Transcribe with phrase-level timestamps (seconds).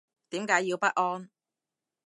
[0.31, 1.29] 點解要不安